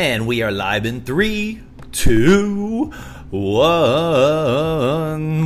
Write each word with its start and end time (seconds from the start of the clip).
And 0.00 0.26
we 0.26 0.40
are 0.40 0.50
live 0.50 0.86
in 0.86 1.02
three, 1.02 1.60
two, 1.92 2.86
one. 3.28 3.58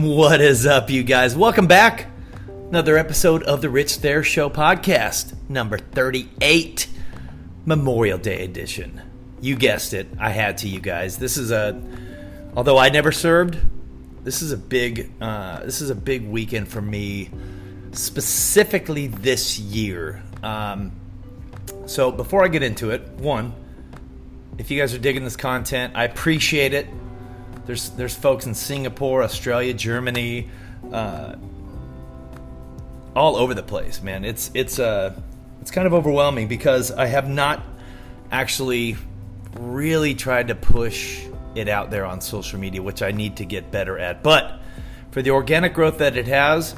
What 0.02 0.40
is 0.40 0.64
up, 0.64 0.90
you 0.90 1.02
guys? 1.02 1.34
Welcome 1.34 1.66
back. 1.66 2.06
Another 2.68 2.96
episode 2.96 3.42
of 3.42 3.62
the 3.62 3.68
Rich 3.68 3.96
Thayer 3.96 4.22
Show 4.22 4.48
podcast, 4.48 5.34
number 5.48 5.76
38, 5.76 6.86
Memorial 7.64 8.16
Day 8.16 8.44
edition. 8.44 9.02
You 9.40 9.56
guessed 9.56 9.92
it. 9.92 10.06
I 10.20 10.30
had 10.30 10.58
to, 10.58 10.68
you 10.68 10.78
guys. 10.78 11.18
This 11.18 11.36
is 11.36 11.50
a, 11.50 11.82
although 12.54 12.78
I 12.78 12.90
never 12.90 13.10
served, 13.10 13.58
this 14.22 14.40
is 14.40 14.52
a 14.52 14.56
big, 14.56 15.10
uh, 15.20 15.64
this 15.64 15.80
is 15.80 15.90
a 15.90 15.96
big 15.96 16.28
weekend 16.28 16.68
for 16.68 16.80
me, 16.80 17.28
specifically 17.90 19.08
this 19.08 19.58
year. 19.58 20.22
Um, 20.44 20.92
so 21.86 22.12
before 22.12 22.44
I 22.44 22.48
get 22.48 22.62
into 22.62 22.90
it, 22.90 23.02
one, 23.14 23.52
if 24.58 24.70
you 24.70 24.80
guys 24.80 24.94
are 24.94 24.98
digging 24.98 25.24
this 25.24 25.36
content, 25.36 25.94
I 25.96 26.04
appreciate 26.04 26.74
it. 26.74 26.86
There's 27.66 27.90
there's 27.90 28.14
folks 28.14 28.46
in 28.46 28.54
Singapore, 28.54 29.22
Australia, 29.22 29.72
Germany, 29.74 30.50
uh, 30.92 31.36
all 33.16 33.36
over 33.36 33.54
the 33.54 33.62
place, 33.62 34.02
man. 34.02 34.24
It's 34.24 34.50
it's 34.54 34.78
uh 34.78 35.18
it's 35.60 35.70
kind 35.70 35.86
of 35.86 35.94
overwhelming 35.94 36.48
because 36.48 36.90
I 36.90 37.06
have 37.06 37.28
not 37.28 37.62
actually 38.30 38.96
really 39.58 40.14
tried 40.14 40.48
to 40.48 40.54
push 40.54 41.24
it 41.54 41.68
out 41.68 41.90
there 41.90 42.04
on 42.04 42.20
social 42.20 42.58
media, 42.58 42.82
which 42.82 43.02
I 43.02 43.12
need 43.12 43.36
to 43.36 43.44
get 43.44 43.70
better 43.70 43.98
at. 43.98 44.22
But 44.22 44.60
for 45.10 45.22
the 45.22 45.30
organic 45.30 45.72
growth 45.72 45.98
that 45.98 46.16
it 46.16 46.26
has, 46.26 46.74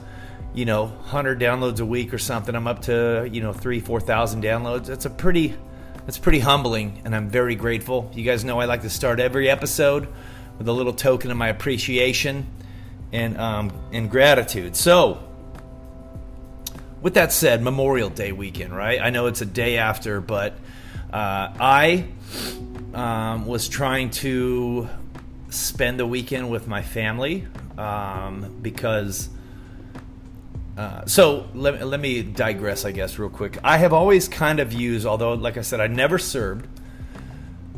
you 0.54 0.66
know, 0.66 0.84
100 0.84 1.40
downloads 1.40 1.80
a 1.80 1.86
week 1.86 2.12
or 2.12 2.18
something, 2.18 2.54
I'm 2.54 2.66
up 2.66 2.82
to, 2.82 3.28
you 3.30 3.40
know, 3.40 3.52
3, 3.52 3.80
4,000 3.80 4.42
downloads. 4.42 4.86
That's 4.86 5.06
a 5.06 5.10
pretty 5.10 5.54
that's 6.06 6.18
pretty 6.18 6.38
humbling, 6.38 7.02
and 7.04 7.14
I'm 7.14 7.28
very 7.28 7.56
grateful. 7.56 8.10
You 8.14 8.22
guys 8.22 8.44
know 8.44 8.60
I 8.60 8.66
like 8.66 8.82
to 8.82 8.90
start 8.90 9.18
every 9.18 9.50
episode 9.50 10.06
with 10.56 10.68
a 10.68 10.72
little 10.72 10.92
token 10.92 11.32
of 11.32 11.36
my 11.36 11.48
appreciation 11.48 12.46
and 13.12 13.36
um, 13.36 13.72
and 13.92 14.08
gratitude. 14.08 14.76
So, 14.76 15.22
with 17.02 17.14
that 17.14 17.32
said, 17.32 17.60
Memorial 17.60 18.08
Day 18.08 18.30
weekend, 18.30 18.74
right? 18.74 19.00
I 19.00 19.10
know 19.10 19.26
it's 19.26 19.40
a 19.40 19.46
day 19.46 19.78
after, 19.78 20.20
but 20.20 20.52
uh, 21.12 21.52
I 21.58 22.06
um, 22.94 23.46
was 23.46 23.68
trying 23.68 24.10
to 24.10 24.88
spend 25.50 25.98
the 25.98 26.06
weekend 26.06 26.50
with 26.50 26.68
my 26.68 26.82
family 26.82 27.46
um, 27.76 28.58
because 28.62 29.28
uh, 30.76 31.06
so 31.06 31.48
let, 31.54 31.86
let 31.86 32.00
me 32.00 32.22
digress, 32.22 32.84
I 32.84 32.92
guess, 32.92 33.18
real 33.18 33.30
quick. 33.30 33.58
I 33.64 33.78
have 33.78 33.92
always 33.92 34.28
kind 34.28 34.60
of 34.60 34.72
used, 34.72 35.06
although, 35.06 35.32
like 35.32 35.56
I 35.56 35.62
said, 35.62 35.80
I 35.80 35.86
never 35.86 36.18
served, 36.18 36.66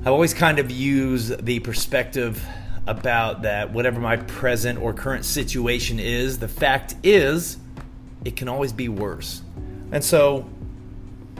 I've 0.00 0.08
always 0.08 0.34
kind 0.34 0.58
of 0.58 0.70
used 0.70 1.44
the 1.44 1.60
perspective 1.60 2.44
about 2.86 3.42
that 3.42 3.72
whatever 3.72 4.00
my 4.00 4.16
present 4.16 4.80
or 4.80 4.92
current 4.94 5.24
situation 5.24 6.00
is, 6.00 6.38
the 6.38 6.48
fact 6.48 6.94
is, 7.02 7.58
it 8.24 8.34
can 8.34 8.48
always 8.48 8.72
be 8.72 8.88
worse. 8.88 9.42
And 9.92 10.02
so 10.02 10.48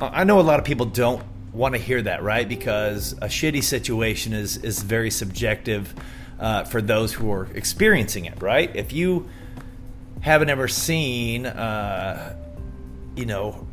I 0.01 0.25
know 0.25 0.39
a 0.39 0.43
lot 0.43 0.59
of 0.59 0.65
people 0.65 0.87
don't 0.87 1.23
want 1.53 1.75
to 1.75 1.81
hear 1.81 2.03
that, 2.03 2.23
right? 2.23 2.49
Because 2.49 3.15
a 3.15 3.27
shitty 3.27 3.65
situation 3.65 4.33
is, 4.33 4.59
is 4.59 4.83
very 4.83 5.11
subjective 5.11 5.95
uh, 6.39 6.65
for 6.65 6.81
those 6.81 7.15
who 7.15 7.33
are 7.33 7.49
experiencing 7.55 8.27
it, 8.27 8.41
right? 8.41 8.75
If 8.77 8.93
you 8.93 9.29
haven't 10.21 10.51
ever 10.51 10.69
seen, 10.69 11.47
uh, 11.47 12.37
you 13.17 13.27
know, 13.27 13.67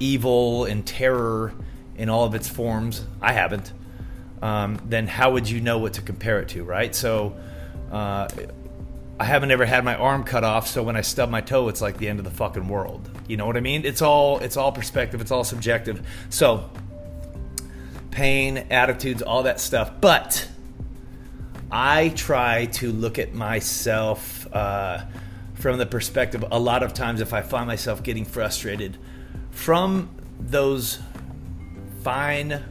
evil 0.00 0.64
and 0.64 0.86
terror 0.86 1.52
in 1.96 2.08
all 2.08 2.24
of 2.24 2.34
its 2.34 2.48
forms, 2.48 3.04
I 3.20 3.32
haven't, 3.32 3.72
um, 4.42 4.80
then 4.84 5.06
how 5.06 5.32
would 5.32 5.48
you 5.48 5.60
know 5.60 5.78
what 5.78 5.94
to 5.94 6.02
compare 6.02 6.40
it 6.40 6.48
to, 6.50 6.64
right? 6.64 6.94
So, 6.94 7.36
uh, 7.90 8.28
I 9.18 9.24
haven't 9.24 9.50
ever 9.50 9.64
had 9.64 9.82
my 9.82 9.94
arm 9.94 10.24
cut 10.24 10.44
off, 10.44 10.66
so 10.68 10.82
when 10.82 10.94
I 10.94 11.00
stub 11.00 11.30
my 11.30 11.40
toe, 11.40 11.68
it's 11.68 11.80
like 11.80 11.96
the 11.96 12.08
end 12.08 12.18
of 12.18 12.26
the 12.26 12.30
fucking 12.30 12.68
world. 12.68 13.08
You 13.26 13.38
know 13.38 13.46
what 13.46 13.56
I 13.56 13.60
mean? 13.60 13.86
It's 13.86 14.02
all 14.02 14.38
it's 14.40 14.58
all 14.58 14.72
perspective. 14.72 15.22
It's 15.22 15.30
all 15.30 15.42
subjective. 15.42 16.06
So, 16.28 16.68
pain, 18.10 18.66
attitudes, 18.70 19.22
all 19.22 19.44
that 19.44 19.58
stuff. 19.58 19.90
But 20.02 20.46
I 21.72 22.10
try 22.10 22.66
to 22.66 22.92
look 22.92 23.18
at 23.18 23.32
myself. 23.32 24.46
Uh, 24.52 25.04
from 25.56 25.78
the 25.78 25.86
perspective 25.86 26.44
a 26.50 26.58
lot 26.58 26.82
of 26.82 26.94
times 26.94 27.20
if 27.20 27.32
I 27.32 27.42
find 27.42 27.66
myself 27.66 28.02
getting 28.02 28.24
frustrated 28.24 28.96
from 29.50 30.10
those 30.38 30.98
fine, 32.02 32.62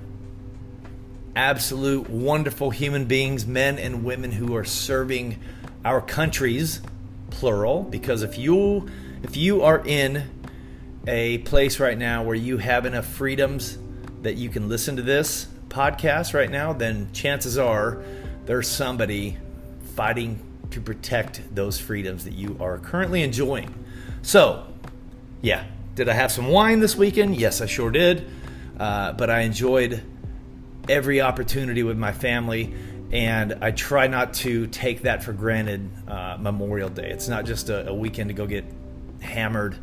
absolute, 1.36 2.10
wonderful 2.10 2.70
human 2.70 3.06
beings, 3.06 3.46
men 3.46 3.80
and 3.80 4.04
women 4.04 4.32
who 4.32 4.56
are 4.56 4.64
serving 4.64 5.40
our 5.84 6.00
countries, 6.00 6.82
plural, 7.32 7.84
because 7.84 8.22
if 8.22 8.38
you 8.38 8.90
if 9.24 9.36
you 9.36 9.64
are 9.64 9.82
in 9.86 10.30
a 11.08 11.40
place 11.40 11.80
right 11.80 11.98
now 11.98 12.24
where 12.24 12.36
you 12.36 12.58
have 12.58 12.86
enough 12.86 13.06
freedoms 13.06 13.78
that 14.22 14.36
you 14.36 14.50
can 14.50 14.70
listen 14.70 14.96
to 14.96 15.02
this 15.02 15.48
podcast 15.68 16.34
right 16.34 16.50
now, 16.50 16.74
then 16.74 17.12
chances 17.12 17.58
are 17.58 18.04
there's 18.46 18.68
somebody 18.68 19.38
fighting 19.96 20.40
to 20.72 20.82
protect 20.82 21.42
those 21.54 21.80
freedoms 21.80 22.24
that 22.26 22.34
you 22.34 22.58
are 22.60 22.78
currently 22.80 23.24
enjoying. 23.24 23.74
So, 24.22 24.68
yeah, 25.42 25.66
did 25.96 26.10
I 26.10 26.14
have 26.14 26.32
some 26.32 26.48
wine 26.48 26.80
this 26.80 26.96
weekend? 26.96 27.38
Yes, 27.38 27.62
I 27.62 27.66
sure 27.66 27.92
did. 27.92 28.30
Uh, 28.80 29.14
but 29.14 29.30
I 29.30 29.42
enjoyed 29.42 30.04
every 30.90 31.22
opportunity 31.22 31.84
with 31.84 31.98
my 31.98 32.12
family, 32.12 32.74
and 33.12 33.54
I 33.62 33.72
try 33.72 34.08
not 34.08 34.34
to 34.36 34.68
take 34.68 35.04
that 35.04 35.24
for 35.24 35.34
granted. 35.34 35.90
Uh, 36.08 36.38
Memorial 36.40 36.90
Day. 36.90 37.10
It's 37.10 37.28
not 37.28 37.46
just 37.46 37.70
a, 37.70 37.90
a 37.90 37.94
weekend 37.94 38.30
to 38.30 38.34
go 38.34 38.46
get 38.46 38.66
hammered, 39.22 39.78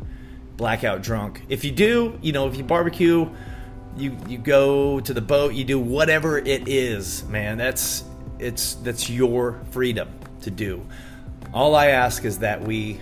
blackout 0.57 1.01
drunk. 1.01 1.41
If 1.49 1.63
you 1.63 1.71
do, 1.71 2.19
you 2.21 2.31
know, 2.31 2.47
if 2.47 2.55
you 2.55 2.63
barbecue, 2.63 3.29
you 3.97 4.17
you 4.27 4.37
go 4.37 4.99
to 4.99 5.13
the 5.13 5.21
boat, 5.21 5.53
you 5.53 5.63
do 5.63 5.79
whatever 5.79 6.37
it 6.37 6.67
is, 6.67 7.23
man. 7.25 7.57
That's 7.57 8.03
it's 8.39 8.75
that's 8.75 9.09
your 9.09 9.61
freedom 9.71 10.09
to 10.43 10.51
do. 10.51 10.85
All 11.53 11.75
I 11.75 11.87
ask 11.87 12.25
is 12.25 12.39
that 12.39 12.61
we 12.61 12.99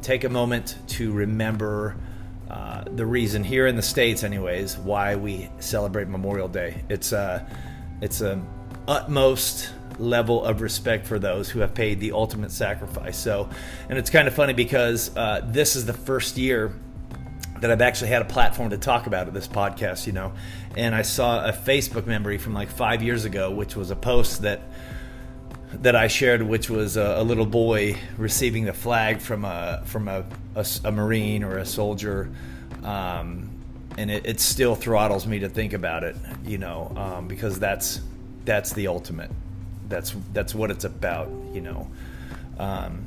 take 0.00 0.24
a 0.24 0.28
moment 0.28 0.76
to 0.88 1.12
remember 1.12 1.96
uh, 2.50 2.84
the 2.84 3.06
reason 3.06 3.44
here 3.44 3.66
in 3.66 3.76
the 3.76 3.82
states, 3.82 4.24
anyways, 4.24 4.76
why 4.76 5.16
we 5.16 5.48
celebrate 5.58 6.08
Memorial 6.08 6.48
Day. 6.48 6.82
It's 6.88 7.12
a 7.12 7.46
it's 8.00 8.20
a 8.20 8.42
utmost 8.88 9.70
level 9.98 10.44
of 10.44 10.60
respect 10.60 11.06
for 11.06 11.18
those 11.18 11.48
who 11.48 11.60
have 11.60 11.74
paid 11.74 12.00
the 12.00 12.12
ultimate 12.12 12.50
sacrifice. 12.50 13.16
So, 13.16 13.48
and 13.88 13.98
it's 13.98 14.10
kind 14.10 14.26
of 14.26 14.34
funny 14.34 14.52
because 14.52 15.16
uh, 15.16 15.42
this 15.44 15.76
is 15.76 15.86
the 15.86 15.92
first 15.92 16.36
year 16.36 16.74
that 17.60 17.70
I've 17.70 17.80
actually 17.80 18.08
had 18.08 18.22
a 18.22 18.26
platform 18.26 18.70
to 18.70 18.78
talk 18.78 19.06
about 19.06 19.28
at 19.28 19.34
this 19.34 19.46
podcast, 19.46 20.06
you 20.06 20.12
know. 20.12 20.32
And 20.76 20.94
I 20.94 21.02
saw 21.02 21.46
a 21.46 21.52
Facebook 21.52 22.06
memory 22.06 22.36
from 22.36 22.54
like 22.54 22.68
five 22.68 23.02
years 23.02 23.24
ago, 23.24 23.50
which 23.52 23.76
was 23.76 23.90
a 23.90 23.96
post 23.96 24.42
that 24.42 24.60
that 25.74 25.96
I 25.96 26.08
shared, 26.08 26.42
which 26.42 26.68
was 26.68 26.96
a, 26.96 27.16
a, 27.18 27.22
little 27.22 27.46
boy 27.46 27.98
receiving 28.16 28.64
the 28.64 28.72
flag 28.72 29.20
from 29.20 29.44
a 29.44 29.82
from 29.86 30.08
a, 30.08 30.24
a, 30.54 30.66
a 30.84 30.92
marine 30.92 31.42
or 31.42 31.58
a 31.58 31.66
soldier, 31.66 32.30
um, 32.84 33.50
and 33.96 34.10
it, 34.10 34.26
it, 34.26 34.40
still 34.40 34.74
throttles 34.74 35.26
me 35.26 35.40
to 35.40 35.48
think 35.48 35.72
about 35.72 36.04
it, 36.04 36.16
you 36.44 36.58
know, 36.58 36.92
um, 36.96 37.28
because 37.28 37.58
that's 37.58 38.00
that's 38.44 38.72
the 38.72 38.88
ultimate. 38.88 39.30
That's 39.88 40.14
that's 40.32 40.54
what 40.54 40.70
it's 40.70 40.84
about, 40.84 41.30
you 41.52 41.60
know. 41.60 41.90
Um, 42.58 43.06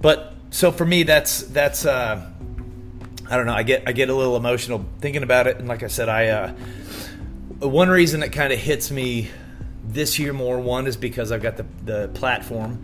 but 0.00 0.34
so 0.50 0.72
for 0.72 0.84
me, 0.84 1.04
that's 1.04 1.42
that's 1.42 1.86
uh, 1.86 2.28
I 3.30 3.36
don't 3.36 3.46
know. 3.46 3.54
I 3.54 3.62
get 3.62 3.84
I 3.86 3.92
get 3.92 4.10
a 4.10 4.14
little 4.14 4.36
emotional 4.36 4.84
thinking 5.00 5.22
about 5.22 5.46
it, 5.46 5.58
and 5.58 5.68
like 5.68 5.82
I 5.82 5.88
said, 5.88 6.08
I 6.08 6.28
uh, 6.28 6.54
one 7.60 7.88
reason 7.88 8.20
that 8.20 8.32
kind 8.32 8.52
of 8.52 8.58
hits 8.58 8.90
me 8.90 9.30
this 9.84 10.18
year 10.18 10.32
more. 10.32 10.60
One 10.60 10.86
is 10.86 10.96
because 10.96 11.32
I've 11.32 11.42
got 11.42 11.56
the, 11.56 11.66
the 11.84 12.08
platform. 12.08 12.82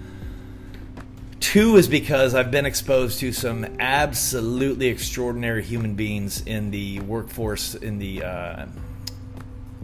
Two 1.40 1.76
is 1.76 1.88
because 1.88 2.34
I've 2.34 2.50
been 2.50 2.66
exposed 2.66 3.20
to 3.20 3.32
some 3.32 3.64
absolutely 3.78 4.88
extraordinary 4.88 5.62
human 5.62 5.94
beings 5.94 6.42
in 6.44 6.70
the 6.70 7.00
workforce, 7.00 7.74
in 7.74 7.98
the 7.98 8.24
uh, 8.24 8.66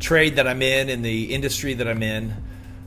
trade 0.00 0.36
that 0.36 0.48
I'm 0.48 0.62
in, 0.62 0.88
in 0.88 1.02
the 1.02 1.32
industry 1.32 1.74
that 1.74 1.86
I'm 1.86 2.02
in. 2.02 2.34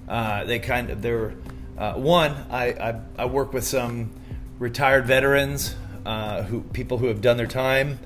Uh, 0.08 0.44
they 0.44 0.60
kind 0.60 0.90
of 0.90 1.02
they're 1.02 1.34
uh, 1.78 1.94
one. 1.94 2.36
I, 2.50 2.66
I, 2.68 3.02
I 3.18 3.26
work 3.26 3.54
with 3.54 3.64
some 3.64 4.12
retired 4.60 5.06
veterans, 5.06 5.76
uh, 6.06 6.44
who 6.44 6.62
people 6.62 6.98
who 6.98 7.08
have 7.08 7.22
done 7.22 7.38
their 7.38 7.48
time, 7.48 8.00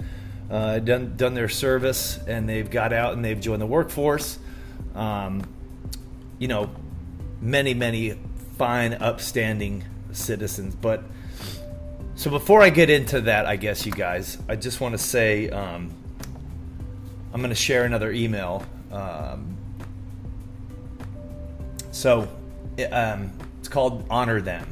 uh, 0.50 0.80
done 0.80 1.16
done 1.18 1.34
their 1.34 1.50
service, 1.50 2.20
and 2.28 2.48
they've 2.48 2.70
got 2.70 2.94
out 2.94 3.14
and 3.14 3.26
they've 3.26 3.40
joined 3.40 3.62
the 3.62 3.68
workforce. 3.68 4.38
Um, 4.96 5.44
you 6.42 6.48
know, 6.48 6.72
many, 7.40 7.76
many 7.76 8.16
fine, 8.58 8.96
upstanding 8.96 9.86
citizens. 10.12 10.74
But 10.74 11.04
so 12.16 12.32
before 12.32 12.64
I 12.64 12.72
get 12.72 12.90
into 12.90 13.22
that, 13.22 13.46
I 13.46 13.58
guess 13.58 13.86
you 13.86 13.92
guys, 13.92 14.40
I 14.50 14.56
just 14.56 14.82
want 14.82 14.94
to 14.94 14.98
say 14.98 15.52
um, 15.52 15.94
I'm 17.32 17.42
going 17.42 17.52
to 17.52 17.56
share 17.56 17.86
another 17.86 18.12
email. 18.12 18.66
Um, 18.92 19.56
So 21.92 22.28
um, 22.92 23.32
it's 23.60 23.68
called 23.68 24.06
Honor 24.10 24.42
Them. 24.42 24.66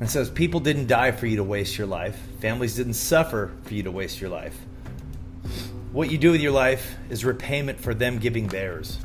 It 0.00 0.08
says, 0.08 0.28
People 0.30 0.58
didn't 0.58 0.88
die 0.88 1.12
for 1.12 1.26
you 1.26 1.36
to 1.36 1.44
waste 1.44 1.78
your 1.78 1.86
life, 1.86 2.18
families 2.40 2.74
didn't 2.74 2.94
suffer 2.94 3.52
for 3.62 3.74
you 3.74 3.84
to 3.84 3.92
waste 3.92 4.20
your 4.20 4.30
life. 4.30 4.58
What 5.92 6.10
you 6.10 6.18
do 6.18 6.32
with 6.32 6.40
your 6.40 6.52
life 6.52 6.96
is 7.08 7.24
repayment 7.24 7.78
for 7.78 7.94
them 7.94 8.18
giving 8.18 8.48
theirs. 8.48 8.98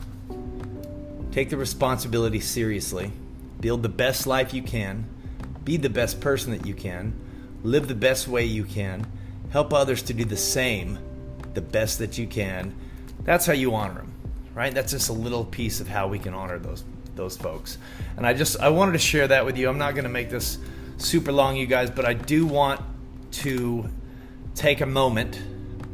Take 1.32 1.50
the 1.50 1.58
responsibility 1.58 2.40
seriously, 2.40 3.12
build 3.60 3.84
the 3.84 3.90
best 3.90 4.28
life 4.28 4.54
you 4.54 4.62
can, 4.62 5.06
be 5.64 5.78
the 5.78 5.90
best 5.90 6.20
person 6.20 6.52
that 6.52 6.66
you 6.66 6.74
can, 6.74 7.14
live 7.64 7.88
the 7.88 7.96
best 7.96 8.28
way 8.28 8.44
you 8.44 8.64
can, 8.64 9.06
help 9.52 9.74
others 9.74 10.02
to 10.04 10.14
do 10.14 10.26
the 10.26 10.38
same 10.38 10.98
the 11.54 11.62
best 11.62 12.00
that 12.00 12.18
you 12.18 12.28
can. 12.28 12.74
That's 13.24 13.46
how 13.46 13.54
you 13.54 13.76
honor 13.76 13.96
them, 13.96 14.14
right? 14.56 14.74
That's 14.74 14.92
just 14.92 15.10
a 15.10 15.14
little 15.14 15.44
piece 15.44 15.82
of 15.82 15.88
how 15.88 16.08
we 16.08 16.20
can 16.20 16.34
honor 16.34 16.60
those 16.60 16.84
those 17.16 17.36
folks. 17.36 17.78
And 18.16 18.26
I 18.26 18.34
just 18.34 18.60
I 18.60 18.70
wanted 18.70 18.94
to 18.94 19.00
share 19.00 19.28
that 19.28 19.46
with 19.46 19.58
you. 19.58 19.68
I'm 19.68 19.78
not 19.78 19.94
going 19.96 20.06
to 20.06 20.10
make 20.10 20.30
this 20.30 20.58
super 20.98 21.32
long, 21.32 21.58
you 21.58 21.68
guys, 21.68 21.90
but 21.90 22.06
I 22.06 22.14
do 22.14 22.46
want 22.46 22.80
to 23.32 23.90
take 24.56 24.82
a 24.82 24.86
moment 24.86 25.42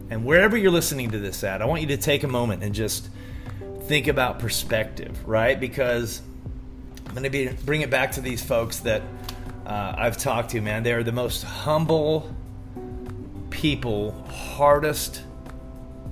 and 0.10 0.24
wherever 0.24 0.56
you're 0.56 0.72
listening 0.72 1.12
to 1.12 1.20
this 1.20 1.44
at, 1.44 1.62
I 1.62 1.66
want 1.66 1.82
you 1.82 1.88
to 1.88 1.98
take 1.98 2.24
a 2.24 2.28
moment 2.28 2.64
and 2.64 2.74
just 2.74 3.10
think 3.88 4.08
about 4.08 4.40
perspective, 4.40 5.28
right? 5.28 5.58
Because 5.58 6.22
I'm 7.06 7.14
going 7.14 7.24
to 7.24 7.30
be 7.30 7.48
bring 7.66 7.82
it 7.82 7.90
back 7.90 8.14
to 8.14 8.22
these 8.22 8.44
folks 8.44 8.80
that 8.82 9.02
uh, 9.66 9.96
I've 9.98 10.18
talked 10.18 10.52
to, 10.52 10.62
man. 10.62 10.84
They're 10.84 11.04
the 11.04 11.14
most 11.14 11.44
humble 11.44 12.36
people, 13.50 14.12
hardest, 14.30 15.24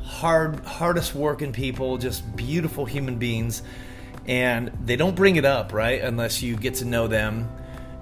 hard, 0.01 0.62
hardest 0.62 1.13
working 1.13 1.51
people, 1.51 1.98
just 1.98 2.36
beautiful 2.36 2.86
human 2.86 3.18
beings, 3.18 3.62
and 4.25 4.71
they 4.83 4.95
don't 4.95 5.16
bring 5.16 5.36
it 5.36 5.45
up, 5.45 5.74
right? 5.74 6.01
Unless 6.01 6.42
you 6.42 6.56
get 6.56 6.75
to 6.75 6.86
know 6.86 7.07
them, 7.07 7.50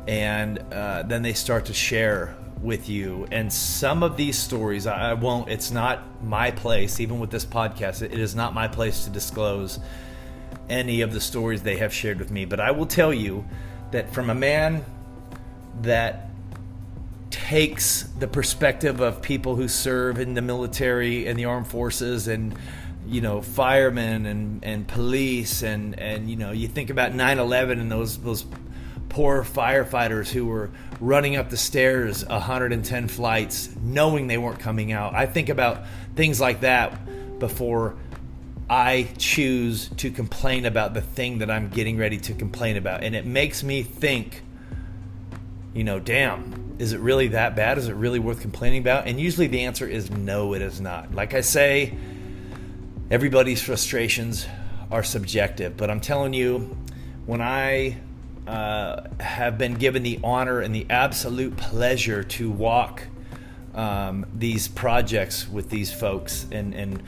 and 0.07 0.59
uh, 0.71 1.03
then 1.03 1.23
they 1.23 1.33
start 1.33 1.65
to 1.65 1.73
share 1.73 2.35
with 2.63 2.89
you. 2.89 3.27
And 3.31 3.51
some 3.51 4.01
of 4.01 4.17
these 4.17 4.37
stories, 4.37 4.87
I 4.87 5.13
won't, 5.13 5.49
it's 5.49 5.69
not 5.69 6.23
my 6.23 6.51
place, 6.51 6.99
even 6.99 7.19
with 7.19 7.29
this 7.29 7.45
podcast, 7.45 8.01
it 8.01 8.13
is 8.13 8.35
not 8.35 8.53
my 8.53 8.67
place 8.67 9.03
to 9.03 9.09
disclose 9.09 9.79
any 10.69 11.01
of 11.01 11.13
the 11.13 11.19
stories 11.19 11.61
they 11.61 11.77
have 11.77 11.93
shared 11.93 12.19
with 12.19 12.31
me. 12.31 12.45
But 12.45 12.59
I 12.59 12.71
will 12.71 12.85
tell 12.85 13.13
you 13.13 13.45
that 13.91 14.13
from 14.13 14.29
a 14.29 14.35
man 14.35 14.83
that 15.81 16.29
takes 17.29 18.03
the 18.19 18.27
perspective 18.27 19.01
of 19.01 19.21
people 19.21 19.55
who 19.55 19.67
serve 19.67 20.19
in 20.19 20.33
the 20.33 20.41
military 20.41 21.27
and 21.27 21.37
the 21.37 21.45
armed 21.45 21.67
forces 21.67 22.27
and 22.27 22.55
you 23.07 23.21
know 23.21 23.41
firemen 23.41 24.25
and, 24.25 24.63
and 24.63 24.87
police 24.87 25.61
and 25.61 25.99
and 25.99 26.29
you 26.29 26.35
know 26.35 26.51
you 26.51 26.67
think 26.67 26.89
about 26.89 27.11
9-11 27.11 27.81
and 27.81 27.91
those 27.91 28.17
those 28.19 28.45
poor 29.13 29.43
firefighters 29.43 30.31
who 30.31 30.47
were 30.47 30.71
running 30.99 31.35
up 31.35 31.51
the 31.51 31.57
stairs 31.57 32.25
110 32.25 33.07
flights 33.07 33.69
knowing 33.79 34.25
they 34.25 34.39
weren't 34.39 34.59
coming 34.59 34.91
out. 34.91 35.13
I 35.13 35.27
think 35.27 35.49
about 35.49 35.85
things 36.15 36.41
like 36.41 36.61
that 36.61 37.37
before 37.37 37.95
I 38.67 39.07
choose 39.19 39.89
to 39.97 40.09
complain 40.09 40.65
about 40.65 40.95
the 40.95 41.01
thing 41.01 41.37
that 41.39 41.51
I'm 41.51 41.69
getting 41.69 41.95
ready 41.95 42.17
to 42.21 42.33
complain 42.33 42.75
about. 42.75 43.03
And 43.03 43.15
it 43.15 43.23
makes 43.23 43.61
me 43.61 43.83
think, 43.83 44.41
you 45.75 45.83
know, 45.83 45.99
damn, 45.99 46.75
is 46.79 46.91
it 46.91 46.99
really 46.99 47.27
that 47.29 47.55
bad? 47.55 47.77
Is 47.77 47.89
it 47.89 47.95
really 47.95 48.17
worth 48.17 48.41
complaining 48.41 48.81
about? 48.81 49.05
And 49.05 49.21
usually 49.21 49.45
the 49.45 49.65
answer 49.65 49.85
is 49.85 50.09
no, 50.09 50.55
it 50.55 50.63
is 50.63 50.81
not. 50.81 51.13
Like 51.13 51.35
I 51.35 51.41
say, 51.41 51.95
everybody's 53.11 53.61
frustrations 53.61 54.47
are 54.89 55.03
subjective, 55.03 55.77
but 55.77 55.91
I'm 55.91 56.01
telling 56.01 56.33
you, 56.33 56.75
when 57.27 57.41
I 57.41 57.97
uh, 58.47 59.07
have 59.19 59.57
been 59.57 59.75
given 59.75 60.03
the 60.03 60.19
honor 60.23 60.59
and 60.59 60.75
the 60.75 60.85
absolute 60.89 61.55
pleasure 61.55 62.23
to 62.23 62.49
walk 62.49 63.03
um, 63.73 64.25
these 64.35 64.67
projects 64.67 65.47
with 65.47 65.69
these 65.69 65.91
folks 65.91 66.45
and, 66.51 66.73
and 66.73 67.01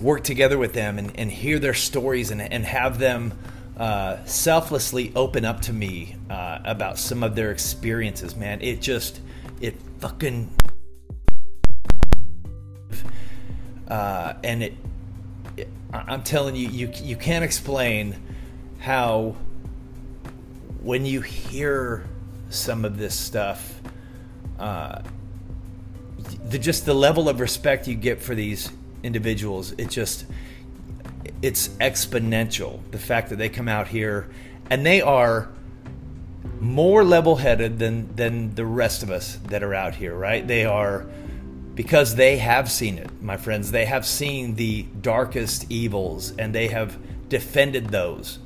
work 0.00 0.24
together 0.24 0.58
with 0.58 0.72
them 0.72 0.98
and, 0.98 1.18
and 1.18 1.30
hear 1.30 1.58
their 1.58 1.74
stories 1.74 2.30
and, 2.30 2.40
and 2.40 2.64
have 2.64 2.98
them 2.98 3.32
uh, 3.76 4.24
selflessly 4.24 5.12
open 5.14 5.44
up 5.44 5.60
to 5.62 5.72
me 5.72 6.16
uh, 6.30 6.58
about 6.64 6.98
some 6.98 7.22
of 7.22 7.34
their 7.34 7.50
experiences, 7.50 8.34
man. 8.34 8.60
It 8.62 8.80
just, 8.80 9.20
it 9.60 9.76
fucking. 9.98 10.50
Uh, 13.86 14.34
and 14.42 14.62
it, 14.62 14.74
it, 15.56 15.68
I'm 15.92 16.22
telling 16.22 16.56
you, 16.56 16.68
you, 16.68 16.90
you 16.94 17.16
can't 17.16 17.44
explain 17.44 18.16
how 18.78 19.36
when 20.86 21.04
you 21.04 21.20
hear 21.20 22.04
some 22.48 22.84
of 22.84 22.96
this 22.96 23.12
stuff, 23.12 23.80
uh, 24.60 25.02
the 26.44 26.60
just 26.60 26.86
the 26.86 26.94
level 26.94 27.28
of 27.28 27.40
respect 27.40 27.88
you 27.88 27.96
get 27.96 28.22
for 28.22 28.36
these 28.36 28.70
individuals, 29.02 29.72
it 29.72 29.90
just 29.90 30.26
it's 31.42 31.68
exponential. 31.80 32.78
The 32.92 33.00
fact 33.00 33.30
that 33.30 33.36
they 33.36 33.48
come 33.48 33.66
out 33.66 33.88
here 33.88 34.28
and 34.70 34.86
they 34.86 35.00
are 35.00 35.48
more 36.60 37.02
level-headed 37.02 37.80
than 37.80 38.14
than 38.14 38.54
the 38.54 38.64
rest 38.64 39.02
of 39.02 39.10
us 39.10 39.40
that 39.48 39.64
are 39.64 39.74
out 39.74 39.96
here, 39.96 40.14
right? 40.14 40.46
They 40.46 40.66
are 40.66 41.04
because 41.74 42.14
they 42.14 42.36
have 42.36 42.70
seen 42.70 42.98
it, 42.98 43.10
my 43.20 43.36
friends. 43.36 43.72
They 43.72 43.86
have 43.86 44.06
seen 44.06 44.54
the 44.54 44.86
darkest 45.00 45.68
evils 45.68 46.32
and 46.38 46.54
they 46.54 46.68
have 46.68 46.96
defended 47.28 47.88
those 47.88 48.38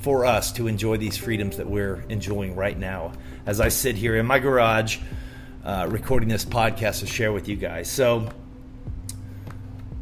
for 0.00 0.24
us 0.24 0.52
to 0.52 0.68
enjoy 0.68 0.96
these 0.96 1.16
freedoms 1.16 1.56
that 1.56 1.68
we're 1.68 2.04
enjoying 2.08 2.54
right 2.54 2.78
now 2.78 3.12
as 3.46 3.60
I 3.60 3.68
sit 3.68 3.96
here 3.96 4.16
in 4.16 4.26
my 4.26 4.38
garage 4.38 4.98
uh, 5.64 5.86
recording 5.90 6.28
this 6.28 6.44
podcast 6.44 7.00
to 7.00 7.06
share 7.06 7.32
with 7.32 7.48
you 7.48 7.56
guys. 7.56 7.90
So, 7.90 8.28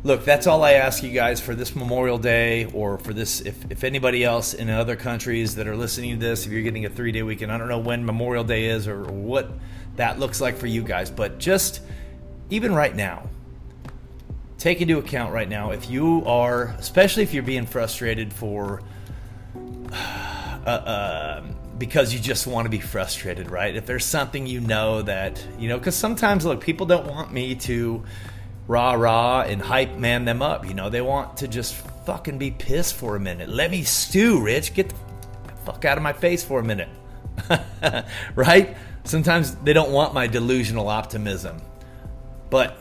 look, 0.05 0.25
that's 0.25 0.47
all 0.47 0.63
I 0.63 0.73
ask 0.73 1.03
you 1.03 1.11
guys 1.11 1.41
for 1.41 1.55
this 1.55 1.75
Memorial 1.75 2.19
Day 2.19 2.67
or 2.67 2.99
for 2.99 3.13
this. 3.13 3.41
If, 3.41 3.71
if 3.71 3.85
anybody 3.85 4.23
else 4.23 4.53
in 4.53 4.69
other 4.69 4.97
countries 4.97 5.55
that 5.57 5.67
are 5.67 5.77
listening 5.77 6.21
to 6.21 6.27
this, 6.27 6.47
if 6.47 6.53
you're 6.53 6.63
getting 6.63 6.85
a 6.85 6.91
three 6.91 7.13
day 7.13 7.23
weekend, 7.23 7.51
I 7.51 7.59
don't 7.59 7.69
know 7.69 7.79
when 7.79 8.05
Memorial 8.05 8.45
Day 8.45 8.67
is 8.67 8.87
or 8.87 9.05
what 9.05 9.51
that 9.97 10.19
looks 10.19 10.41
like 10.41 10.57
for 10.57 10.67
you 10.67 10.83
guys, 10.83 11.11
but 11.11 11.39
just 11.39 11.81
even 12.51 12.75
right 12.75 12.95
now, 12.95 13.29
take 14.59 14.81
into 14.81 14.99
account 14.99 15.33
right 15.33 15.49
now 15.49 15.71
if 15.71 15.91
you 15.91 16.23
are, 16.27 16.75
especially 16.79 17.23
if 17.23 17.33
you're 17.33 17.43
being 17.43 17.67
frustrated 17.67 18.33
for 18.33 18.83
uh, 20.67 20.71
uh, 20.71 21.43
because 21.79 22.13
you 22.13 22.19
just 22.19 22.47
want 22.47 22.67
to 22.67 22.71
be 22.71 22.81
frustrated, 22.81 23.51
right? 23.51 23.75
If 23.77 23.87
there's 23.87 24.05
something 24.05 24.47
you 24.47 24.61
know 24.61 25.03
that, 25.03 25.45
you 25.59 25.69
know, 25.69 25.79
because 25.79 25.95
sometimes, 25.95 26.45
look, 26.45 26.61
people 26.61 26.87
don't 26.87 27.07
want 27.07 27.33
me 27.33 27.55
to 27.57 28.03
rah 28.67 28.95
rah 28.95 29.43
and 29.43 29.63
hype 29.63 29.97
man 29.97 30.25
them 30.25 30.43
up. 30.43 30.67
You 30.67 30.75
know, 30.75 30.91
they 30.91 31.01
want 31.01 31.37
to 31.39 31.49
just 31.49 31.75
fucking 32.05 32.39
be 32.39 32.51
pissed 32.51 32.95
for 32.95 33.17
a 33.17 33.21
minute. 33.21 33.49
Let 33.49 33.71
me 33.71 33.83
stew, 33.83 34.41
Rich. 34.41 34.75
Get 34.75 34.89
the 34.89 34.97
fuck 35.65 35.85
out 35.85 35.97
of 35.97 36.03
my 36.03 36.13
face 36.13 36.43
for 36.43 36.61
a 36.61 36.65
minute. 36.65 36.89
right? 38.35 38.77
Sometimes 39.05 39.55
they 39.57 39.73
don't 39.73 39.93
want 39.93 40.15
my 40.15 40.27
delusional 40.27 40.89
optimism. 40.89 41.61
But 42.51 42.77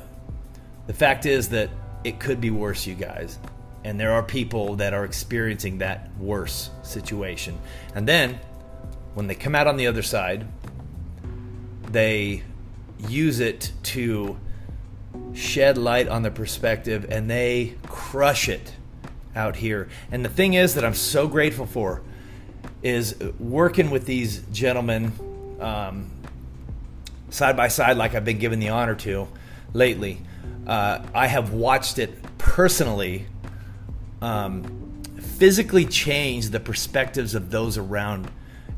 the 0.87 0.93
fact 0.93 1.25
is 1.25 1.49
that 1.49 1.69
it 2.03 2.19
could 2.19 2.39
be 2.39 2.51
worse, 2.51 2.87
you 2.87 2.95
guys 2.95 3.37
and 3.85 3.99
there 3.99 4.11
are 4.13 4.23
people 4.23 4.77
that 4.77 4.95
are 4.95 5.05
experiencing 5.05 5.77
that 5.77 6.09
worse 6.17 6.71
situation. 6.81 7.55
And 7.93 8.07
then 8.07 8.39
when 9.13 9.27
they 9.27 9.35
come 9.35 9.53
out 9.53 9.67
on 9.67 9.77
the 9.77 9.85
other 9.85 10.01
side, 10.01 10.47
they 11.91 12.41
use 13.07 13.39
it 13.39 13.71
to 13.83 14.37
shed 15.35 15.77
light 15.77 16.07
on 16.07 16.23
the 16.23 16.31
perspective 16.31 17.05
and 17.09 17.29
they 17.29 17.75
crush 17.83 18.49
it 18.49 18.73
out 19.35 19.55
here. 19.55 19.87
And 20.11 20.25
the 20.25 20.29
thing 20.29 20.55
is 20.55 20.73
that 20.73 20.83
I'm 20.83 20.95
so 20.95 21.27
grateful 21.27 21.67
for 21.67 22.01
is 22.81 23.15
working 23.39 23.91
with 23.91 24.07
these 24.07 24.39
gentlemen 24.51 25.11
um, 25.61 26.09
side 27.29 27.55
by 27.55 27.67
side, 27.67 27.97
like 27.97 28.15
I've 28.15 28.25
been 28.25 28.39
given 28.39 28.59
the 28.59 28.69
honor 28.69 28.95
to 28.95 29.27
lately. 29.73 30.21
Uh, 30.65 31.05
I 31.13 31.27
have 31.27 31.53
watched 31.53 31.99
it 31.99 32.15
personally 32.39 33.27
um, 34.21 35.01
physically 35.37 35.85
change 35.85 36.49
the 36.49 36.59
perspectives 36.59 37.35
of 37.35 37.51
those 37.51 37.77
around 37.77 38.29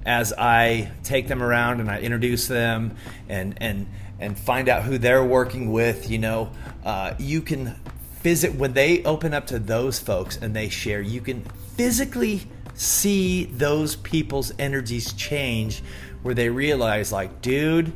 as 0.06 0.34
I 0.34 0.92
take 1.04 1.28
them 1.28 1.44
around 1.44 1.82
and 1.82 1.92
I 1.92 2.00
introduce 2.00 2.48
them 2.48 2.96
and 3.28 3.58
and 3.62 3.88
and 4.20 4.40
find 4.40 4.70
out 4.70 4.84
who 4.84 4.98
they're 4.98 5.24
working 5.24 5.72
with. 5.72 6.10
You 6.10 6.20
know, 6.20 6.52
uh, 6.84 7.14
you 7.20 7.42
can 7.42 7.76
visit 8.22 8.56
when 8.56 8.74
they 8.74 9.04
open 9.04 9.34
up 9.34 9.48
to 9.48 9.60
those 9.60 10.00
folks 10.00 10.38
and 10.38 10.56
they 10.56 10.70
share. 10.70 11.02
You 11.02 11.22
can 11.22 11.44
physically 11.76 12.48
see 12.74 13.46
those 13.46 13.96
people's 13.96 14.54
energies 14.60 15.14
change, 15.14 15.82
where 16.22 16.36
they 16.36 16.50
realize, 16.50 17.12
like, 17.12 17.42
dude, 17.42 17.92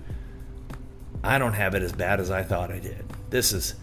I 1.24 1.38
don't 1.38 1.54
have 1.54 1.76
it 1.76 1.84
as 1.84 1.92
bad 1.92 2.20
as 2.20 2.32
I 2.32 2.44
thought 2.44 2.72
I 2.72 2.80
did. 2.80 3.06
This 3.30 3.54
is 3.54 3.76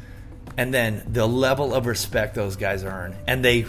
and 0.59 0.75
then 0.75 1.05
the 1.07 1.27
level 1.27 1.73
of 1.73 1.87
respect 1.87 2.35
those 2.35 2.57
guys 2.57 2.83
earn 2.83 3.17
and 3.29 3.45
they 3.45 3.65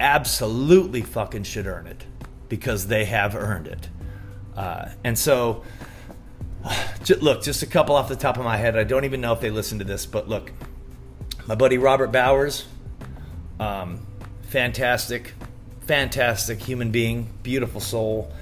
absolutely 0.00 1.02
fucking 1.02 1.44
should 1.44 1.66
earn 1.66 1.86
it 1.86 2.04
because 2.48 2.86
they 2.86 3.04
have 3.04 3.36
earned 3.36 3.68
it. 3.68 3.88
Uh, 4.56 4.88
and 5.04 5.16
so, 5.16 5.62
look, 7.20 7.42
just 7.42 7.62
a 7.62 7.66
couple 7.66 7.94
off 7.94 8.08
the 8.08 8.16
top 8.16 8.38
of 8.38 8.44
my 8.44 8.56
head. 8.56 8.78
I 8.78 8.84
don't 8.84 9.04
even 9.04 9.20
know 9.20 9.34
if 9.34 9.40
they 9.40 9.50
listen 9.50 9.78
to 9.80 9.84
this, 9.84 10.06
but 10.06 10.26
look, 10.26 10.52
my 11.46 11.54
buddy 11.54 11.76
Robert 11.76 12.10
Bowers, 12.10 12.64
um, 13.60 14.06
fantastic, 14.44 15.34
fantastic 15.86 16.62
human 16.62 16.90
being, 16.90 17.28
beautiful 17.42 17.80
soul. 17.80 18.32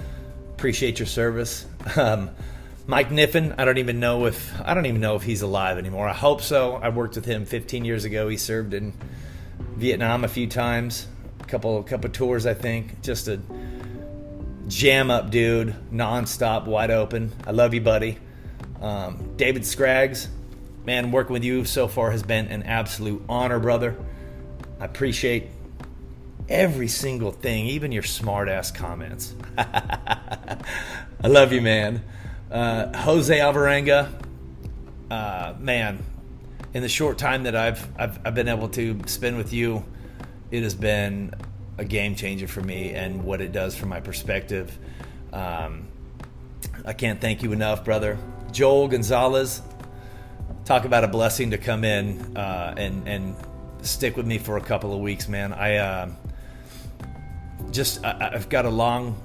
Appreciate 0.53 0.97
your 0.97 1.07
service. 1.07 1.65
Um, 1.97 2.29
Mike 2.91 3.09
Niffin, 3.09 3.55
I 3.57 3.63
don't 3.63 3.77
even 3.77 4.01
know 4.01 4.25
if 4.25 4.53
I 4.65 4.73
don't 4.73 4.85
even 4.85 4.99
know 4.99 5.15
if 5.15 5.23
he's 5.23 5.41
alive 5.41 5.77
anymore. 5.77 6.09
I 6.09 6.13
hope 6.13 6.41
so. 6.41 6.75
I 6.75 6.89
worked 6.89 7.15
with 7.15 7.23
him 7.23 7.45
15 7.45 7.85
years 7.85 8.03
ago. 8.03 8.27
He 8.27 8.35
served 8.35 8.73
in 8.73 8.91
Vietnam 9.77 10.25
a 10.25 10.27
few 10.27 10.45
times, 10.45 11.07
a 11.39 11.45
couple 11.45 11.81
couple 11.83 12.09
tours, 12.09 12.45
I 12.45 12.53
think. 12.53 13.01
Just 13.01 13.29
a 13.29 13.39
jam 14.67 15.09
up 15.09 15.31
dude, 15.31 15.73
nonstop, 15.89 16.65
wide 16.65 16.91
open. 16.91 17.31
I 17.47 17.51
love 17.51 17.73
you, 17.73 17.79
buddy. 17.79 18.17
Um, 18.81 19.37
David 19.37 19.61
Scraggs, 19.61 20.27
man, 20.83 21.13
working 21.13 21.31
with 21.31 21.45
you 21.45 21.63
so 21.63 21.87
far 21.87 22.11
has 22.11 22.23
been 22.23 22.47
an 22.47 22.63
absolute 22.63 23.23
honor, 23.29 23.59
brother. 23.59 23.95
I 24.81 24.83
appreciate 24.83 25.47
every 26.49 26.89
single 26.89 27.31
thing, 27.31 27.67
even 27.67 27.93
your 27.93 28.03
smart 28.03 28.49
ass 28.49 28.69
comments. 28.69 29.33
I 29.57 30.57
love 31.23 31.53
you, 31.53 31.61
man. 31.61 32.03
Uh, 32.51 32.91
Jose 32.97 33.39
Alvarenga, 33.39 34.11
uh, 35.09 35.53
man, 35.57 36.03
in 36.73 36.81
the 36.81 36.89
short 36.89 37.17
time 37.17 37.43
that 37.43 37.55
I've, 37.55 37.87
I've, 37.97 38.19
I've 38.25 38.35
been 38.35 38.49
able 38.49 38.67
to 38.69 38.99
spend 39.05 39.37
with 39.37 39.53
you, 39.53 39.85
it 40.51 40.61
has 40.63 40.75
been 40.75 41.33
a 41.77 41.85
game 41.85 42.13
changer 42.13 42.49
for 42.49 42.59
me 42.59 42.91
and 42.91 43.23
what 43.23 43.39
it 43.39 43.53
does 43.53 43.77
from 43.77 43.87
my 43.87 44.01
perspective. 44.01 44.77
Um, 45.31 45.87
I 46.83 46.91
can't 46.91 47.21
thank 47.21 47.41
you 47.41 47.53
enough, 47.53 47.85
brother. 47.85 48.17
Joel 48.51 48.89
Gonzalez, 48.89 49.61
talk 50.65 50.83
about 50.83 51.05
a 51.05 51.07
blessing 51.07 51.51
to 51.51 51.57
come 51.57 51.85
in 51.85 52.35
uh, 52.35 52.73
and 52.75 53.07
and 53.07 53.35
stick 53.81 54.17
with 54.17 54.25
me 54.25 54.37
for 54.37 54.57
a 54.57 54.61
couple 54.61 54.93
of 54.93 54.99
weeks, 54.99 55.29
man. 55.29 55.53
I 55.53 55.77
uh, 55.77 56.09
just 57.71 58.03
I, 58.03 58.31
have 58.33 58.49
got 58.49 58.65
a 58.65 58.69
long 58.69 59.15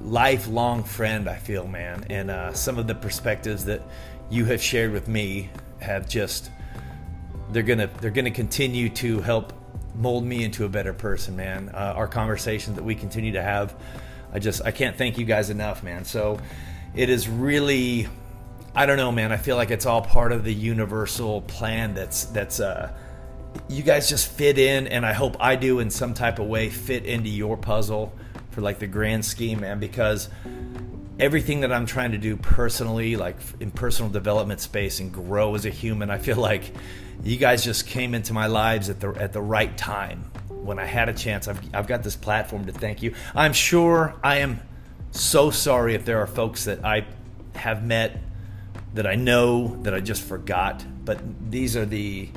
lifelong 0.00 0.84
friend, 0.84 1.28
I 1.28 1.36
feel, 1.36 1.66
man. 1.66 2.06
And 2.10 2.30
uh, 2.30 2.52
some 2.52 2.78
of 2.78 2.86
the 2.86 2.94
perspectives 2.94 3.64
that 3.66 3.82
you 4.30 4.44
have 4.46 4.62
shared 4.62 4.92
with 4.92 5.08
me 5.08 5.50
have 5.80 6.08
just 6.08 6.50
they're 7.50 7.62
gonna 7.62 7.88
they're 8.00 8.10
gonna 8.10 8.30
continue 8.30 8.88
to 8.88 9.20
help 9.20 9.52
mold 9.94 10.24
me 10.24 10.44
into 10.44 10.64
a 10.64 10.68
better 10.68 10.92
person, 10.92 11.36
man. 11.36 11.70
Uh, 11.72 11.94
our 11.96 12.08
conversations 12.08 12.76
that 12.76 12.84
we 12.84 12.94
continue 12.94 13.32
to 13.32 13.42
have, 13.42 13.74
I 14.32 14.38
just 14.38 14.62
I 14.64 14.70
can't 14.70 14.96
thank 14.96 15.18
you 15.18 15.24
guys 15.24 15.50
enough, 15.50 15.82
man. 15.82 16.04
So 16.04 16.38
it 16.94 17.08
is 17.08 17.28
really 17.28 18.08
I 18.74 18.84
don't 18.84 18.98
know, 18.98 19.12
man. 19.12 19.32
I 19.32 19.38
feel 19.38 19.56
like 19.56 19.70
it's 19.70 19.86
all 19.86 20.02
part 20.02 20.32
of 20.32 20.44
the 20.44 20.52
universal 20.52 21.40
plan 21.42 21.94
that's 21.94 22.24
that's 22.26 22.60
uh 22.60 22.92
you 23.68 23.82
guys 23.82 24.08
just 24.08 24.30
fit 24.30 24.58
in 24.58 24.86
and 24.86 25.06
I 25.06 25.14
hope 25.14 25.36
I 25.40 25.56
do 25.56 25.78
in 25.78 25.88
some 25.90 26.12
type 26.12 26.38
of 26.38 26.46
way 26.46 26.68
fit 26.68 27.06
into 27.06 27.30
your 27.30 27.56
puzzle 27.56 28.12
for 28.56 28.62
like 28.62 28.78
the 28.78 28.86
grand 28.86 29.22
scheme, 29.22 29.60
man, 29.60 29.78
because 29.78 30.30
everything 31.20 31.60
that 31.60 31.70
I'm 31.70 31.84
trying 31.84 32.12
to 32.12 32.18
do 32.18 32.38
personally, 32.38 33.14
like 33.14 33.36
in 33.60 33.70
personal 33.70 34.10
development 34.10 34.62
space 34.62 34.98
and 34.98 35.12
grow 35.12 35.54
as 35.54 35.66
a 35.66 35.70
human, 35.70 36.08
I 36.10 36.16
feel 36.16 36.38
like 36.38 36.72
you 37.22 37.36
guys 37.36 37.62
just 37.62 37.86
came 37.86 38.14
into 38.14 38.32
my 38.32 38.46
lives 38.46 38.88
at 38.88 38.98
the 38.98 39.10
at 39.10 39.34
the 39.34 39.42
right 39.42 39.76
time 39.76 40.30
when 40.48 40.78
I 40.78 40.86
had 40.86 41.10
a 41.10 41.12
chance. 41.12 41.48
I've 41.48 41.60
I've 41.74 41.86
got 41.86 42.02
this 42.02 42.16
platform 42.16 42.64
to 42.64 42.72
thank 42.72 43.02
you. 43.02 43.14
I'm 43.34 43.52
sure 43.52 44.14
I 44.24 44.38
am 44.38 44.62
so 45.10 45.50
sorry 45.50 45.94
if 45.94 46.06
there 46.06 46.22
are 46.22 46.26
folks 46.26 46.64
that 46.64 46.82
I 46.82 47.04
have 47.56 47.84
met 47.84 48.22
that 48.94 49.06
I 49.06 49.16
know 49.16 49.76
that 49.82 49.92
I 49.92 50.00
just 50.00 50.22
forgot, 50.22 50.82
but 51.04 51.20
these 51.50 51.76
are 51.76 51.84
the 51.84 52.30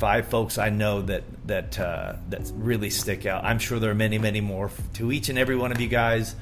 five 0.00 0.28
folks 0.28 0.56
I 0.56 0.70
know 0.70 1.02
that 1.02 1.24
that 1.46 1.78
uh, 1.78 2.16
that 2.30 2.50
really 2.54 2.90
stick 2.90 3.26
out. 3.26 3.44
I'm 3.44 3.58
sure 3.58 3.78
there 3.78 3.90
are 3.90 3.94
many, 3.94 4.18
many 4.18 4.40
more. 4.40 4.70
To 4.94 5.12
each 5.12 5.28
and 5.28 5.38
every 5.38 5.56
one 5.56 5.70
of 5.70 5.80
you 5.80 5.88
guys, 5.88 6.34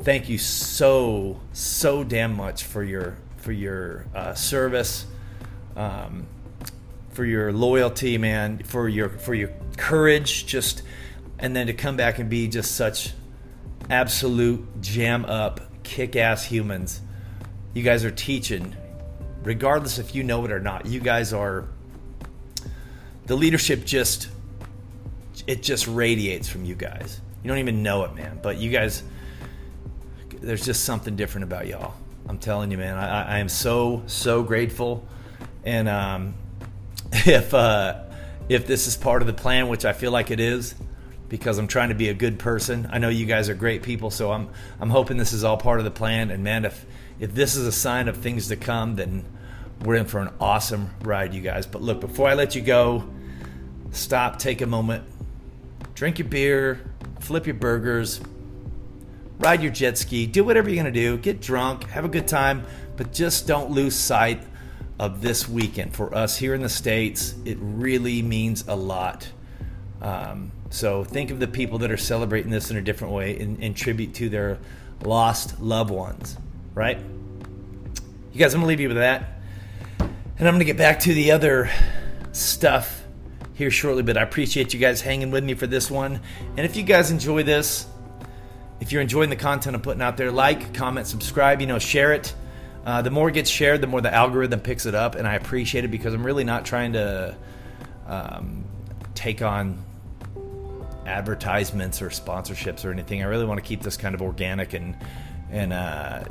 thank 0.00 0.28
you 0.28 0.36
so 0.36 1.40
so 1.52 2.02
damn 2.02 2.34
much 2.34 2.64
for 2.64 2.82
your 2.82 3.16
for 3.36 3.52
your 3.52 4.06
uh, 4.14 4.34
service, 4.34 5.06
um, 5.76 6.26
for 7.10 7.24
your 7.24 7.52
loyalty, 7.52 8.18
man, 8.18 8.58
for 8.64 8.88
your 8.88 9.08
for 9.08 9.32
your 9.32 9.50
courage, 9.76 10.44
just 10.46 10.82
and 11.38 11.54
then 11.54 11.68
to 11.68 11.72
come 11.72 11.96
back 11.96 12.18
and 12.18 12.28
be 12.28 12.48
just 12.48 12.74
such 12.74 13.12
absolute 13.90 14.80
jam 14.80 15.24
up, 15.24 15.60
kick 15.84 16.16
ass 16.16 16.44
humans. 16.44 17.00
You 17.74 17.84
guys 17.84 18.04
are 18.04 18.10
teaching, 18.10 18.74
regardless 19.44 19.98
if 19.98 20.16
you 20.16 20.24
know 20.24 20.44
it 20.44 20.50
or 20.50 20.60
not. 20.60 20.86
You 20.86 20.98
guys 20.98 21.32
are 21.32 21.68
the 23.26 23.36
leadership 23.36 23.84
just 23.84 24.28
it 25.46 25.62
just 25.62 25.86
radiates 25.86 26.48
from 26.48 26.64
you 26.64 26.74
guys. 26.74 27.20
You 27.42 27.48
don't 27.48 27.58
even 27.58 27.82
know 27.82 28.04
it, 28.04 28.14
man. 28.14 28.38
But 28.42 28.58
you 28.58 28.70
guys, 28.70 29.02
there's 30.40 30.64
just 30.64 30.84
something 30.84 31.16
different 31.16 31.44
about 31.44 31.66
y'all. 31.66 31.94
I'm 32.28 32.38
telling 32.38 32.70
you, 32.70 32.78
man. 32.78 32.96
I, 32.96 33.36
I 33.36 33.38
am 33.38 33.48
so 33.48 34.02
so 34.06 34.42
grateful, 34.42 35.06
and 35.64 35.88
um, 35.88 36.34
if 37.12 37.52
uh, 37.52 38.04
if 38.48 38.66
this 38.66 38.86
is 38.86 38.96
part 38.96 39.22
of 39.22 39.26
the 39.26 39.34
plan, 39.34 39.68
which 39.68 39.84
I 39.84 39.92
feel 39.92 40.12
like 40.12 40.30
it 40.30 40.38
is, 40.38 40.74
because 41.28 41.58
I'm 41.58 41.66
trying 41.66 41.88
to 41.88 41.94
be 41.94 42.08
a 42.08 42.14
good 42.14 42.38
person. 42.38 42.88
I 42.92 42.98
know 42.98 43.08
you 43.08 43.26
guys 43.26 43.48
are 43.48 43.54
great 43.54 43.82
people, 43.82 44.10
so 44.10 44.30
I'm 44.30 44.50
I'm 44.80 44.90
hoping 44.90 45.16
this 45.16 45.32
is 45.32 45.42
all 45.42 45.56
part 45.56 45.80
of 45.80 45.84
the 45.84 45.90
plan. 45.90 46.30
And 46.30 46.44
man, 46.44 46.64
if 46.64 46.86
if 47.18 47.34
this 47.34 47.56
is 47.56 47.66
a 47.66 47.72
sign 47.72 48.06
of 48.06 48.18
things 48.18 48.48
to 48.48 48.56
come, 48.56 48.94
then 48.94 49.24
we're 49.82 49.96
in 49.96 50.06
for 50.06 50.20
an 50.20 50.30
awesome 50.40 50.90
ride, 51.02 51.34
you 51.34 51.40
guys. 51.40 51.66
But 51.66 51.82
look, 51.82 52.00
before 52.00 52.28
I 52.28 52.34
let 52.34 52.54
you 52.54 52.62
go, 52.62 53.08
stop, 53.92 54.38
take 54.38 54.60
a 54.60 54.66
moment, 54.66 55.04
drink 55.94 56.18
your 56.18 56.28
beer, 56.28 56.80
flip 57.20 57.46
your 57.46 57.54
burgers, 57.54 58.20
ride 59.38 59.62
your 59.62 59.72
jet 59.72 59.96
ski, 59.96 60.26
do 60.26 60.42
whatever 60.42 60.68
you're 60.68 60.82
going 60.82 60.92
to 60.92 61.00
do, 61.00 61.16
get 61.18 61.40
drunk, 61.40 61.84
have 61.90 62.04
a 62.04 62.08
good 62.08 62.26
time, 62.26 62.64
but 62.96 63.12
just 63.12 63.46
don't 63.46 63.70
lose 63.70 63.94
sight 63.94 64.42
of 64.98 65.20
this 65.20 65.48
weekend. 65.48 65.94
For 65.94 66.14
us 66.14 66.36
here 66.36 66.54
in 66.54 66.62
the 66.62 66.68
States, 66.68 67.34
it 67.44 67.58
really 67.60 68.22
means 68.22 68.64
a 68.66 68.76
lot. 68.76 69.28
Um, 70.00 70.52
so 70.70 71.04
think 71.04 71.30
of 71.30 71.38
the 71.38 71.46
people 71.46 71.78
that 71.78 71.90
are 71.90 71.96
celebrating 71.96 72.50
this 72.50 72.70
in 72.70 72.76
a 72.76 72.82
different 72.82 73.12
way 73.12 73.38
and, 73.38 73.62
in 73.62 73.74
tribute 73.74 74.14
to 74.14 74.28
their 74.28 74.58
lost 75.04 75.60
loved 75.60 75.90
ones, 75.90 76.36
right? 76.74 76.98
You 78.32 78.38
guys, 78.38 78.54
I'm 78.54 78.60
going 78.60 78.66
to 78.66 78.68
leave 78.68 78.80
you 78.80 78.88
with 78.88 78.96
that. 78.96 79.40
And 80.00 80.48
I'm 80.48 80.54
going 80.54 80.60
to 80.60 80.64
get 80.64 80.78
back 80.78 81.00
to 81.00 81.14
the 81.14 81.32
other 81.32 81.70
stuff 82.32 83.01
here 83.62 83.70
shortly, 83.70 84.02
but 84.02 84.16
I 84.16 84.22
appreciate 84.22 84.74
you 84.74 84.80
guys 84.80 85.00
hanging 85.00 85.30
with 85.30 85.44
me 85.44 85.54
for 85.54 85.66
this 85.66 85.90
one. 85.90 86.20
And 86.56 86.60
if 86.60 86.76
you 86.76 86.82
guys 86.82 87.10
enjoy 87.10 87.42
this, 87.42 87.86
if 88.80 88.92
you're 88.92 89.00
enjoying 89.00 89.30
the 89.30 89.36
content 89.36 89.74
I'm 89.74 89.82
putting 89.82 90.02
out 90.02 90.16
there, 90.16 90.30
like, 90.30 90.74
comment, 90.74 91.06
subscribe, 91.06 91.60
you 91.60 91.66
know, 91.66 91.78
share 91.78 92.12
it. 92.12 92.34
Uh, 92.84 93.00
the 93.00 93.10
more 93.10 93.28
it 93.28 93.34
gets 93.34 93.48
shared, 93.48 93.80
the 93.80 93.86
more 93.86 94.00
the 94.00 94.12
algorithm 94.12 94.60
picks 94.60 94.86
it 94.86 94.94
up, 94.94 95.14
and 95.14 95.26
I 95.26 95.34
appreciate 95.34 95.84
it 95.84 95.88
because 95.88 96.12
I'm 96.14 96.26
really 96.26 96.44
not 96.44 96.64
trying 96.64 96.94
to 96.94 97.36
um, 98.06 98.64
take 99.14 99.40
on 99.40 99.84
advertisements 101.06 102.02
or 102.02 102.08
sponsorships 102.08 102.84
or 102.84 102.90
anything. 102.90 103.22
I 103.22 103.26
really 103.26 103.44
want 103.44 103.58
to 103.58 103.66
keep 103.66 103.82
this 103.82 103.96
kind 103.96 104.14
of 104.14 104.22
organic 104.22 104.72
and 104.72 104.96
and 105.50 105.72
uh, 105.72 106.24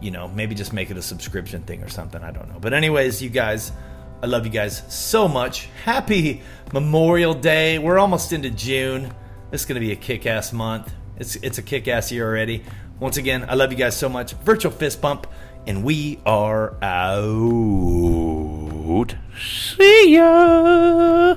you 0.00 0.10
know, 0.10 0.28
maybe 0.28 0.54
just 0.54 0.72
make 0.72 0.90
it 0.90 0.96
a 0.96 1.02
subscription 1.02 1.62
thing 1.62 1.82
or 1.82 1.88
something. 1.88 2.22
I 2.22 2.30
don't 2.30 2.48
know. 2.48 2.58
But, 2.60 2.72
anyways, 2.72 3.20
you 3.22 3.30
guys, 3.30 3.72
I 4.20 4.26
love 4.26 4.44
you 4.44 4.50
guys 4.50 4.82
so 4.88 5.28
much. 5.28 5.68
Happy 5.84 6.42
Memorial 6.72 7.34
Day. 7.34 7.78
We're 7.78 7.98
almost 7.98 8.32
into 8.32 8.50
June. 8.50 9.14
This 9.50 9.60
is 9.60 9.66
going 9.66 9.74
to 9.74 9.80
be 9.80 9.92
a 9.92 9.96
kick 9.96 10.26
ass 10.26 10.52
month. 10.52 10.92
It's, 11.18 11.36
it's 11.36 11.58
a 11.58 11.62
kick 11.62 11.86
ass 11.86 12.10
year 12.10 12.26
already. 12.26 12.64
Once 12.98 13.16
again, 13.16 13.46
I 13.48 13.54
love 13.54 13.70
you 13.70 13.78
guys 13.78 13.96
so 13.96 14.08
much. 14.08 14.32
Virtual 14.32 14.72
fist 14.72 15.00
bump, 15.00 15.28
and 15.68 15.84
we 15.84 16.18
are 16.26 16.74
out. 16.82 17.94
See 19.38 20.16
ya. 20.16 21.36